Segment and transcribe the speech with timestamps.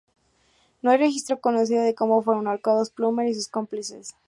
[0.81, 4.15] No hay registro conocido de cómo fueron ahorcados Plummer y sus cómplices.